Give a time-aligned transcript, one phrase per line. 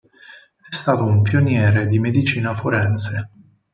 [0.67, 3.29] È stato un pioniere di medicina forense.